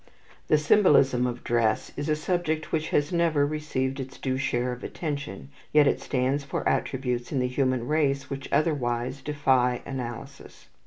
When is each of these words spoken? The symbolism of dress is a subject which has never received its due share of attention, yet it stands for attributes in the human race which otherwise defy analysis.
The 0.47 0.57
symbolism 0.57 1.27
of 1.27 1.43
dress 1.43 1.91
is 1.95 2.09
a 2.09 2.15
subject 2.15 2.71
which 2.71 2.89
has 2.89 3.13
never 3.13 3.45
received 3.45 3.99
its 3.99 4.17
due 4.17 4.35
share 4.35 4.71
of 4.71 4.83
attention, 4.83 5.49
yet 5.71 5.85
it 5.85 6.01
stands 6.01 6.43
for 6.43 6.67
attributes 6.67 7.31
in 7.31 7.37
the 7.37 7.47
human 7.47 7.87
race 7.87 8.27
which 8.27 8.49
otherwise 8.51 9.21
defy 9.21 9.83
analysis. 9.85 10.69